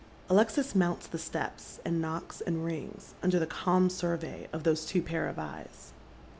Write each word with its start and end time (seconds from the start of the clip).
Alexis 0.31 0.73
mounts 0.73 1.05
the 1.05 1.19
steps, 1.19 1.79
and 1.85 2.01
knocks 2.01 2.41
and 2.41 2.65
rings, 2.65 3.13
under 3.21 3.37
the 3.37 3.45
calm 3.45 3.87
Bui 3.87 4.17
vey 4.17 4.47
of 4.51 4.63
those 4.63 4.83
two 4.83 4.99
pair 5.03 5.27
of 5.27 5.37
eyes. 5.37 5.93